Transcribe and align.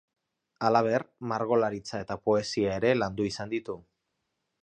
Halaber, 0.67 1.03
margolaritza 1.31 2.01
eta 2.07 2.17
poesia 2.29 2.73
ere 2.81 2.93
landu 3.01 3.31
izan 3.33 3.53
ditu. 3.55 3.77